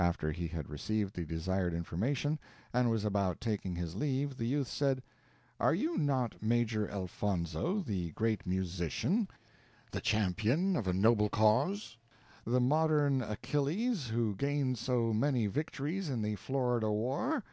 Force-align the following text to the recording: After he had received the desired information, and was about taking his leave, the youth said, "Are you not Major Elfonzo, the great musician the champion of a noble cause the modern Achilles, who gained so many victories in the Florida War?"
After 0.00 0.32
he 0.32 0.48
had 0.48 0.68
received 0.68 1.14
the 1.14 1.24
desired 1.24 1.72
information, 1.72 2.40
and 2.74 2.90
was 2.90 3.04
about 3.04 3.40
taking 3.40 3.76
his 3.76 3.94
leave, 3.94 4.36
the 4.36 4.44
youth 4.44 4.66
said, 4.66 5.00
"Are 5.60 5.72
you 5.72 5.96
not 5.96 6.42
Major 6.42 6.88
Elfonzo, 6.88 7.78
the 7.82 8.10
great 8.10 8.44
musician 8.44 9.28
the 9.92 10.00
champion 10.00 10.74
of 10.74 10.88
a 10.88 10.92
noble 10.92 11.28
cause 11.28 11.96
the 12.44 12.60
modern 12.60 13.22
Achilles, 13.22 14.08
who 14.08 14.34
gained 14.34 14.78
so 14.78 15.12
many 15.12 15.46
victories 15.46 16.10
in 16.10 16.22
the 16.22 16.34
Florida 16.34 16.90
War?" 16.90 17.44